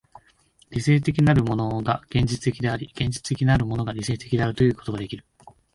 [0.71, 5.23] 理性的なるものが現実的であり、現実的なるものが理性的であるということができる。